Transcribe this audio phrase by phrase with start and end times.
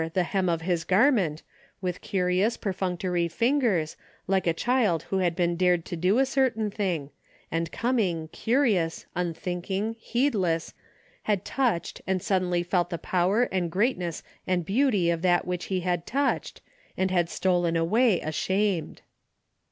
[0.01, 1.43] '^ 255 the hem of his garment,
[1.79, 6.25] with curious perfunc tory fingers, like a child who had been dared to do a
[6.25, 7.11] certain thing,
[7.51, 10.73] and coming, curious, un thinking, heedless,
[11.21, 15.81] had touched and suddenly felt the power and greatness and beauty of that which he
[15.81, 16.61] had touched,
[16.97, 19.03] and had stolen away ashamed.